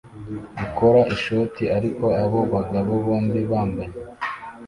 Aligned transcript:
gukora 0.59 0.99
ishoti 1.15 1.63
ariko 1.77 2.05
abo 2.23 2.39
bagabo 2.53 2.91
bombi 3.05 3.39
bambaye 3.51 3.93